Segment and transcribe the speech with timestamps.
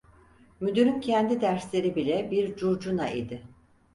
[0.59, 3.43] Müdürün kendi dersleri bile bir curcuna idi.